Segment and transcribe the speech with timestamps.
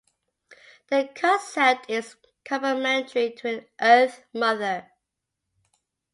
[0.87, 4.89] The concept is complementary to an "earth mother".